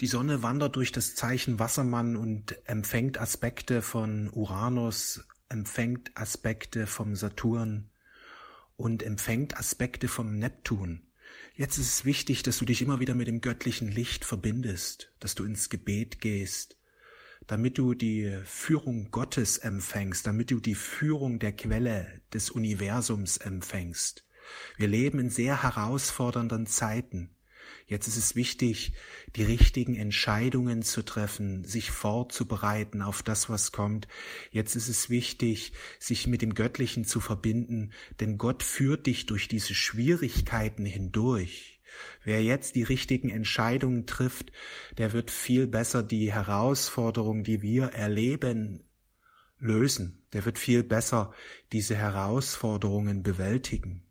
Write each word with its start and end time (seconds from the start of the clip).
Die 0.00 0.06
Sonne 0.06 0.44
wandert 0.44 0.76
durch 0.76 0.92
das 0.92 1.16
Zeichen 1.16 1.58
Wassermann 1.58 2.16
und 2.16 2.56
empfängt 2.68 3.20
Aspekte 3.20 3.82
von 3.82 4.30
Uranus, 4.30 5.24
empfängt 5.48 6.16
Aspekte 6.16 6.86
vom 6.86 7.16
Saturn 7.16 7.90
und 8.76 9.02
empfängt 9.02 9.58
Aspekte 9.58 10.06
vom 10.06 10.38
Neptun. 10.38 11.02
Jetzt 11.56 11.78
ist 11.78 11.88
es 11.88 12.04
wichtig, 12.04 12.44
dass 12.44 12.58
du 12.58 12.64
dich 12.64 12.80
immer 12.80 13.00
wieder 13.00 13.14
mit 13.16 13.26
dem 13.26 13.40
göttlichen 13.40 13.88
Licht 13.88 14.24
verbindest, 14.24 15.12
dass 15.18 15.34
du 15.34 15.42
ins 15.42 15.68
Gebet 15.68 16.20
gehst, 16.20 16.76
damit 17.48 17.76
du 17.76 17.94
die 17.94 18.38
Führung 18.44 19.10
Gottes 19.10 19.58
empfängst, 19.58 20.24
damit 20.28 20.52
du 20.52 20.60
die 20.60 20.76
Führung 20.76 21.40
der 21.40 21.52
Quelle 21.52 22.20
des 22.32 22.50
Universums 22.50 23.38
empfängst. 23.38 24.24
Wir 24.76 24.86
leben 24.86 25.18
in 25.18 25.30
sehr 25.30 25.64
herausfordernden 25.64 26.66
Zeiten. 26.66 27.30
Jetzt 27.86 28.06
ist 28.08 28.16
es 28.16 28.36
wichtig, 28.36 28.92
die 29.36 29.42
richtigen 29.42 29.94
Entscheidungen 29.94 30.82
zu 30.82 31.02
treffen, 31.02 31.64
sich 31.64 31.90
vorzubereiten 31.90 33.02
auf 33.02 33.22
das, 33.22 33.48
was 33.48 33.72
kommt. 33.72 34.08
Jetzt 34.50 34.76
ist 34.76 34.88
es 34.88 35.10
wichtig, 35.10 35.72
sich 35.98 36.26
mit 36.26 36.42
dem 36.42 36.54
Göttlichen 36.54 37.04
zu 37.04 37.20
verbinden, 37.20 37.92
denn 38.20 38.38
Gott 38.38 38.62
führt 38.62 39.06
dich 39.06 39.26
durch 39.26 39.48
diese 39.48 39.74
Schwierigkeiten 39.74 40.84
hindurch. 40.84 41.80
Wer 42.24 42.42
jetzt 42.42 42.74
die 42.74 42.82
richtigen 42.82 43.30
Entscheidungen 43.30 44.06
trifft, 44.06 44.52
der 44.98 45.12
wird 45.12 45.30
viel 45.30 45.66
besser 45.66 46.02
die 46.02 46.32
Herausforderungen, 46.32 47.44
die 47.44 47.62
wir 47.62 47.86
erleben, 47.86 48.84
lösen. 49.58 50.22
Der 50.32 50.44
wird 50.44 50.58
viel 50.58 50.82
besser 50.82 51.32
diese 51.72 51.96
Herausforderungen 51.96 53.22
bewältigen. 53.22 54.04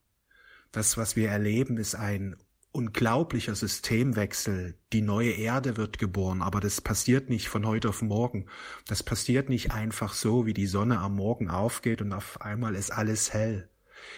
Das, 0.71 0.97
was 0.97 1.15
wir 1.15 1.29
erleben, 1.29 1.77
ist 1.77 1.95
ein 1.95 2.35
unglaublicher 2.77 3.55
Systemwechsel. 3.55 4.75
Die 4.93 5.01
neue 5.01 5.31
Erde 5.31 5.77
wird 5.77 5.97
geboren, 5.97 6.43
aber 6.43 6.59
das 6.59 6.79
passiert 6.79 7.27
nicht 7.27 7.49
von 7.49 7.65
heute 7.65 7.89
auf 7.89 8.03
morgen. 8.03 8.45
Das 8.85 9.01
passiert 9.01 9.49
nicht 9.49 9.71
einfach 9.71 10.13
so, 10.13 10.45
wie 10.45 10.53
die 10.53 10.67
Sonne 10.67 10.99
am 10.99 11.15
Morgen 11.15 11.49
aufgeht 11.49 12.03
und 12.03 12.13
auf 12.13 12.39
einmal 12.39 12.75
ist 12.75 12.91
alles 12.91 13.33
hell. 13.33 13.67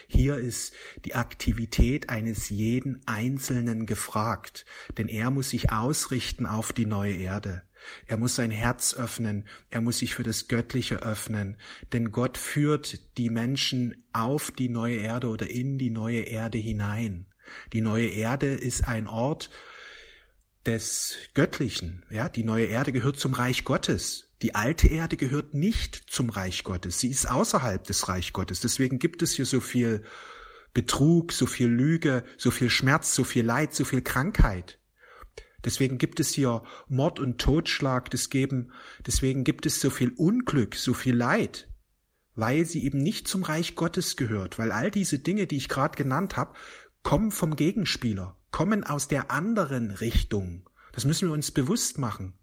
Hier 0.08 0.36
ist 0.36 0.74
die 1.06 1.16
Aktivität 1.16 2.10
eines 2.10 2.50
jeden 2.50 3.02
Einzelnen 3.08 3.86
gefragt, 3.86 4.66
denn 4.98 5.08
er 5.08 5.32
muss 5.32 5.52
sich 5.52 5.72
ausrichten 5.72 6.46
auf 6.46 6.74
die 6.74 6.86
neue 6.86 7.16
Erde. 7.16 7.64
Er 8.08 8.18
muss 8.18 8.36
sein 8.36 8.52
Herz 8.52 8.94
öffnen, 8.94 9.48
er 9.70 9.80
muss 9.80 10.00
sich 10.00 10.16
für 10.16 10.24
das 10.24 10.50
Göttliche 10.50 11.02
öffnen, 11.02 11.56
denn 11.94 12.12
Gott 12.12 12.38
führt 12.38 13.18
die 13.18 13.30
Menschen 13.30 14.04
auf 14.12 14.52
die 14.52 14.68
neue 14.68 14.98
Erde 14.98 15.30
oder 15.30 15.50
in 15.50 15.78
die 15.78 15.92
neue 15.92 16.24
Erde 16.24 16.58
hinein. 16.58 17.29
Die 17.74 17.82
neue 17.82 18.08
Erde 18.08 18.48
ist 18.48 18.88
ein 18.88 19.08
Ort 19.08 19.50
des 20.66 21.18
Göttlichen. 21.34 22.06
Ja, 22.10 22.30
die 22.30 22.44
neue 22.44 22.66
Erde 22.66 22.92
gehört 22.92 23.20
zum 23.20 23.34
Reich 23.34 23.64
Gottes. 23.64 24.30
Die 24.42 24.56
alte 24.56 24.88
Erde 24.88 25.18
gehört 25.18 25.54
nicht 25.54 25.96
zum 26.08 26.30
Reich 26.30 26.64
Gottes. 26.64 27.00
Sie 27.00 27.10
ist 27.10 27.30
außerhalb 27.30 27.84
des 27.84 28.08
Reich 28.08 28.34
Gottes. 28.34 28.62
Deswegen 28.62 29.00
gibt 29.00 29.22
es 29.22 29.34
hier 29.34 29.46
so 29.46 29.60
viel 29.60 30.04
Betrug, 30.74 31.34
so 31.34 31.46
viel 31.46 31.68
Lüge, 31.68 32.24
so 32.38 32.52
viel 32.52 32.70
Schmerz, 32.70 33.16
so 33.16 33.24
viel 33.24 33.46
Leid, 33.46 33.74
so 33.74 33.84
viel 33.84 34.02
Krankheit. 34.02 34.80
Deswegen 35.66 35.98
gibt 35.98 36.20
es 36.20 36.34
hier 36.34 36.64
Mord 36.88 37.20
und 37.20 37.40
Totschlag, 37.40 38.10
deswegen, 38.10 38.72
deswegen 39.06 39.44
gibt 39.44 39.66
es 39.66 39.82
so 39.82 39.90
viel 39.90 40.14
Unglück, 40.16 40.76
so 40.76 40.94
viel 40.94 41.16
Leid, 41.16 41.68
weil 42.36 42.66
sie 42.66 42.86
eben 42.86 43.00
nicht 43.00 43.28
zum 43.28 43.44
Reich 43.44 43.76
Gottes 43.76 44.16
gehört, 44.16 44.58
weil 44.58 44.72
all 44.72 44.90
diese 44.90 45.20
Dinge, 45.20 45.48
die 45.48 45.58
ich 45.58 45.68
gerade 45.68 45.98
genannt 45.98 46.38
habe, 46.38 46.54
kommen 47.04 47.32
vom 47.32 47.56
Gegenspieler, 47.56 48.38
kommen 48.52 48.84
aus 48.84 49.08
der 49.08 49.32
anderen 49.32 49.92
Richtung. 49.92 50.70
Das 50.92 51.06
müssen 51.06 51.30
wir 51.30 51.34
uns 51.34 51.52
bewusst 51.52 51.98
machen. 51.98 52.34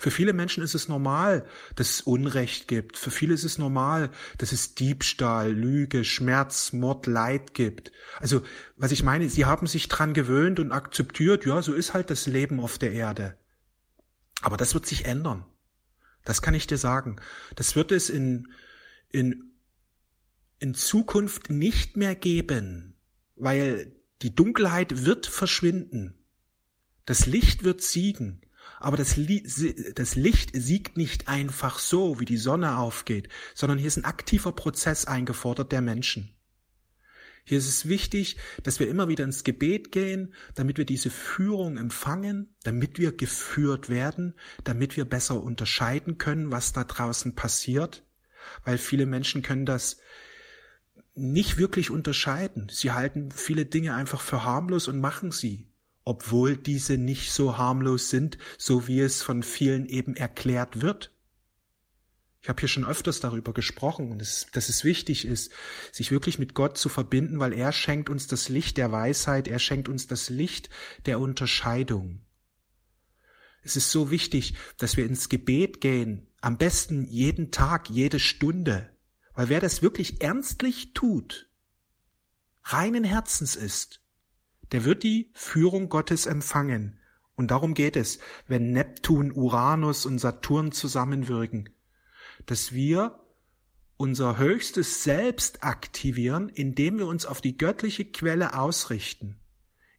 Für 0.00 0.12
viele 0.12 0.32
Menschen 0.32 0.62
ist 0.62 0.76
es 0.76 0.86
normal, 0.86 1.44
dass 1.74 1.90
es 1.90 2.00
Unrecht 2.02 2.68
gibt. 2.68 2.96
Für 2.96 3.10
viele 3.10 3.34
ist 3.34 3.42
es 3.42 3.58
normal, 3.58 4.10
dass 4.38 4.52
es 4.52 4.76
Diebstahl, 4.76 5.52
Lüge, 5.52 6.04
Schmerz, 6.04 6.72
Mord, 6.72 7.08
Leid 7.08 7.52
gibt. 7.52 7.90
Also, 8.20 8.42
was 8.76 8.92
ich 8.92 9.02
meine, 9.02 9.28
sie 9.28 9.44
haben 9.44 9.66
sich 9.66 9.88
dran 9.88 10.14
gewöhnt 10.14 10.60
und 10.60 10.70
akzeptiert, 10.70 11.44
ja, 11.44 11.62
so 11.62 11.74
ist 11.74 11.94
halt 11.94 12.10
das 12.10 12.26
Leben 12.28 12.60
auf 12.60 12.78
der 12.78 12.92
Erde. 12.92 13.36
Aber 14.40 14.56
das 14.56 14.72
wird 14.72 14.86
sich 14.86 15.04
ändern. 15.04 15.44
Das 16.24 16.42
kann 16.42 16.54
ich 16.54 16.68
dir 16.68 16.78
sagen. 16.78 17.16
Das 17.56 17.74
wird 17.74 17.90
es 17.90 18.08
in, 18.08 18.52
in, 19.08 19.52
in 20.60 20.74
Zukunft 20.74 21.50
nicht 21.50 21.96
mehr 21.96 22.14
geben, 22.14 22.94
weil 23.34 23.97
die 24.22 24.34
Dunkelheit 24.34 25.04
wird 25.04 25.26
verschwinden. 25.26 26.14
Das 27.06 27.26
Licht 27.26 27.64
wird 27.64 27.82
siegen. 27.82 28.42
Aber 28.80 28.96
das, 28.96 29.16
Licht 29.16 30.50
siegt 30.54 30.96
nicht 30.96 31.26
einfach 31.26 31.78
so, 31.78 32.20
wie 32.20 32.24
die 32.24 32.36
Sonne 32.36 32.78
aufgeht, 32.78 33.28
sondern 33.54 33.78
hier 33.78 33.88
ist 33.88 33.96
ein 33.96 34.04
aktiver 34.04 34.52
Prozess 34.52 35.04
eingefordert 35.04 35.72
der 35.72 35.80
Menschen. 35.80 36.34
Hier 37.44 37.58
ist 37.58 37.68
es 37.68 37.88
wichtig, 37.88 38.36
dass 38.62 38.78
wir 38.78 38.88
immer 38.88 39.08
wieder 39.08 39.24
ins 39.24 39.42
Gebet 39.42 39.90
gehen, 39.90 40.34
damit 40.54 40.76
wir 40.76 40.84
diese 40.84 41.08
Führung 41.08 41.78
empfangen, 41.78 42.54
damit 42.62 42.98
wir 42.98 43.10
geführt 43.10 43.88
werden, 43.88 44.34
damit 44.64 44.98
wir 44.98 45.06
besser 45.06 45.42
unterscheiden 45.42 46.18
können, 46.18 46.52
was 46.52 46.74
da 46.74 46.84
draußen 46.84 47.34
passiert, 47.34 48.04
weil 48.64 48.76
viele 48.76 49.06
Menschen 49.06 49.40
können 49.40 49.64
das 49.64 49.98
nicht 51.18 51.58
wirklich 51.58 51.90
unterscheiden. 51.90 52.68
Sie 52.70 52.92
halten 52.92 53.30
viele 53.30 53.66
Dinge 53.66 53.94
einfach 53.94 54.20
für 54.20 54.44
harmlos 54.44 54.88
und 54.88 55.00
machen 55.00 55.30
sie, 55.30 55.68
obwohl 56.04 56.56
diese 56.56 56.96
nicht 56.98 57.32
so 57.32 57.58
harmlos 57.58 58.10
sind, 58.10 58.38
so 58.56 58.88
wie 58.88 59.00
es 59.00 59.22
von 59.22 59.42
vielen 59.42 59.86
eben 59.86 60.16
erklärt 60.16 60.80
wird. 60.80 61.12
Ich 62.40 62.48
habe 62.48 62.60
hier 62.60 62.68
schon 62.68 62.86
öfters 62.86 63.20
darüber 63.20 63.52
gesprochen 63.52 64.10
und 64.12 64.22
es, 64.22 64.46
dass 64.52 64.68
es 64.68 64.84
wichtig 64.84 65.26
ist, 65.26 65.52
sich 65.92 66.10
wirklich 66.10 66.38
mit 66.38 66.54
Gott 66.54 66.78
zu 66.78 66.88
verbinden, 66.88 67.40
weil 67.40 67.52
er 67.52 67.72
schenkt 67.72 68.08
uns 68.10 68.26
das 68.26 68.48
Licht 68.48 68.76
der 68.76 68.92
Weisheit, 68.92 69.48
er 69.48 69.58
schenkt 69.58 69.88
uns 69.88 70.06
das 70.06 70.30
Licht 70.30 70.70
der 71.06 71.18
Unterscheidung. 71.18 72.20
Es 73.62 73.76
ist 73.76 73.90
so 73.90 74.10
wichtig, 74.10 74.54
dass 74.78 74.96
wir 74.96 75.04
ins 75.04 75.28
Gebet 75.28 75.80
gehen, 75.80 76.28
am 76.40 76.56
besten 76.56 77.04
jeden 77.04 77.50
Tag, 77.50 77.90
jede 77.90 78.20
Stunde, 78.20 78.88
weil 79.38 79.50
wer 79.50 79.60
das 79.60 79.82
wirklich 79.82 80.20
ernstlich 80.20 80.94
tut, 80.94 81.48
reinen 82.64 83.04
Herzens 83.04 83.54
ist, 83.54 84.00
der 84.72 84.84
wird 84.84 85.04
die 85.04 85.30
Führung 85.32 85.88
Gottes 85.88 86.26
empfangen. 86.26 86.98
Und 87.36 87.52
darum 87.52 87.74
geht 87.74 87.94
es, 87.94 88.18
wenn 88.48 88.72
Neptun, 88.72 89.30
Uranus 89.30 90.06
und 90.06 90.18
Saturn 90.18 90.72
zusammenwirken, 90.72 91.68
dass 92.46 92.72
wir 92.72 93.20
unser 93.96 94.38
höchstes 94.38 95.04
Selbst 95.04 95.62
aktivieren, 95.62 96.48
indem 96.48 96.98
wir 96.98 97.06
uns 97.06 97.24
auf 97.24 97.40
die 97.40 97.56
göttliche 97.56 98.06
Quelle 98.06 98.58
ausrichten, 98.58 99.38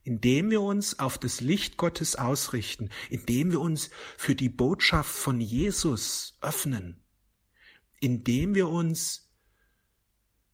indem 0.02 0.50
wir 0.50 0.60
uns 0.60 0.98
auf 0.98 1.16
das 1.16 1.40
Licht 1.40 1.78
Gottes 1.78 2.14
ausrichten, 2.14 2.90
indem 3.08 3.52
wir 3.52 3.62
uns 3.62 3.88
für 4.18 4.34
die 4.34 4.50
Botschaft 4.50 5.14
von 5.14 5.40
Jesus 5.40 6.36
öffnen, 6.42 7.02
indem 8.00 8.54
wir 8.54 8.68
uns 8.68 9.29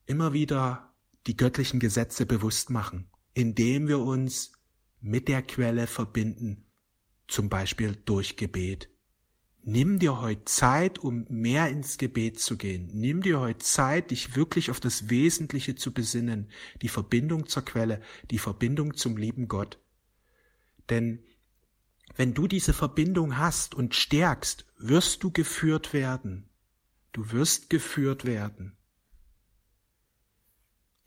immer 0.06 0.33
wieder 0.33 0.94
die 1.27 1.37
göttlichen 1.37 1.81
Gesetze 1.81 2.27
bewusst 2.27 2.71
machen, 2.71 3.11
indem 3.34 3.89
wir 3.89 3.99
uns 3.99 4.53
mit 5.00 5.28
der 5.28 5.43
Quelle 5.43 5.87
verbinden, 5.87 6.65
zum 7.28 7.49
Beispiel 7.49 7.97
durch 8.05 8.37
Gebet. 8.37 8.89
Nimm 9.62 9.99
dir 9.99 10.21
heute 10.21 10.45
Zeit, 10.45 11.00
um 11.00 11.27
mehr 11.28 11.69
ins 11.69 11.99
Gebet 11.99 12.39
zu 12.39 12.56
gehen. 12.56 12.89
Nimm 12.93 13.21
dir 13.21 13.41
heute 13.41 13.59
Zeit, 13.59 14.12
dich 14.12 14.37
wirklich 14.37 14.71
auf 14.71 14.78
das 14.78 15.11
Wesentliche 15.11 15.75
zu 15.75 15.93
besinnen, 15.93 16.50
die 16.83 16.89
Verbindung 16.89 17.49
zur 17.49 17.65
Quelle, 17.65 18.00
die 18.31 18.39
Verbindung 18.39 18.95
zum 18.95 19.16
lieben 19.16 19.49
Gott. 19.49 19.81
Denn 20.89 21.25
wenn 22.15 22.33
du 22.33 22.47
diese 22.47 22.72
Verbindung 22.72 23.39
hast 23.39 23.75
und 23.75 23.97
stärkst, 23.97 24.66
wirst 24.78 25.25
du 25.25 25.33
geführt 25.33 25.92
werden. 25.92 26.48
Du 27.10 27.33
wirst 27.33 27.69
geführt 27.69 28.25
werden. 28.25 28.76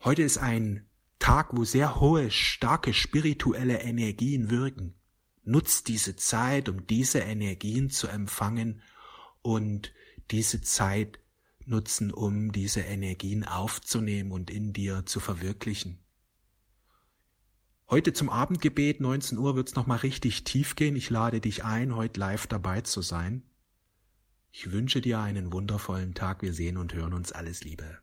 Heute 0.02 0.22
ist 0.22 0.38
ein 0.38 0.86
Tag, 1.18 1.54
wo 1.54 1.64
sehr 1.64 2.00
hohe, 2.00 2.30
starke 2.30 2.94
spirituelle 2.94 3.82
Energien 3.82 4.48
wirken. 4.48 4.94
Nutzt 5.44 5.88
diese 5.88 6.16
Zeit, 6.16 6.70
um 6.70 6.86
diese 6.86 7.18
Energien 7.18 7.90
zu 7.90 8.08
empfangen 8.08 8.80
und 9.42 9.92
diese 10.30 10.62
Zeit 10.62 11.18
nutzen, 11.66 12.12
um 12.12 12.50
diese 12.50 12.80
Energien 12.80 13.44
aufzunehmen 13.44 14.32
und 14.32 14.48
in 14.48 14.72
dir 14.72 15.04
zu 15.04 15.20
verwirklichen. 15.20 15.98
Heute 17.90 18.14
zum 18.14 18.30
Abendgebet, 18.30 19.00
19 19.00 19.36
Uhr, 19.36 19.54
wird's 19.54 19.74
nochmal 19.74 19.98
richtig 19.98 20.44
tief 20.44 20.76
gehen. 20.76 20.96
Ich 20.96 21.10
lade 21.10 21.42
dich 21.42 21.64
ein, 21.64 21.94
heute 21.94 22.18
live 22.18 22.46
dabei 22.46 22.80
zu 22.80 23.02
sein. 23.02 23.42
Ich 24.50 24.72
wünsche 24.72 25.02
dir 25.02 25.20
einen 25.20 25.52
wundervollen 25.52 26.14
Tag. 26.14 26.40
Wir 26.40 26.54
sehen 26.54 26.78
und 26.78 26.94
hören 26.94 27.12
uns 27.12 27.32
alles 27.32 27.64
Liebe. 27.64 27.98